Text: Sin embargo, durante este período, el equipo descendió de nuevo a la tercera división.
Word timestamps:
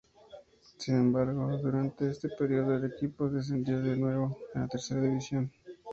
Sin 0.79 0.95
embargo, 0.95 1.55
durante 1.61 2.09
este 2.09 2.29
período, 2.29 2.73
el 2.73 2.85
equipo 2.85 3.29
descendió 3.29 3.79
de 3.83 3.95
nuevo 3.95 4.35
a 4.55 4.61
la 4.61 4.67
tercera 4.67 4.99
división. 5.01 5.51